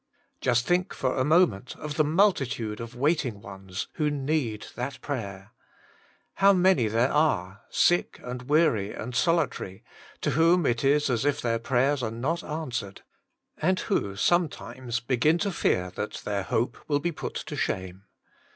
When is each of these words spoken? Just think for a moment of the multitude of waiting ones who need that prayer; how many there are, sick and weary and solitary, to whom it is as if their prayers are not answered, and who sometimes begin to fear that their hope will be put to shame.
Just 0.39 0.65
think 0.65 0.95
for 0.95 1.15
a 1.15 1.23
moment 1.23 1.75
of 1.75 1.93
the 1.93 2.03
multitude 2.03 2.79
of 2.81 2.95
waiting 2.95 3.39
ones 3.39 3.87
who 3.97 4.09
need 4.09 4.65
that 4.73 4.99
prayer; 4.99 5.51
how 6.37 6.53
many 6.53 6.87
there 6.87 7.11
are, 7.11 7.61
sick 7.69 8.19
and 8.23 8.49
weary 8.49 8.91
and 8.93 9.13
solitary, 9.15 9.83
to 10.21 10.31
whom 10.31 10.65
it 10.65 10.83
is 10.83 11.07
as 11.11 11.23
if 11.23 11.39
their 11.39 11.59
prayers 11.59 12.01
are 12.01 12.09
not 12.09 12.43
answered, 12.43 13.03
and 13.59 13.81
who 13.81 14.15
sometimes 14.15 14.99
begin 14.99 15.37
to 15.37 15.51
fear 15.51 15.91
that 15.91 16.13
their 16.25 16.41
hope 16.41 16.77
will 16.87 16.97
be 16.99 17.11
put 17.11 17.35
to 17.35 17.55
shame. 17.55 18.05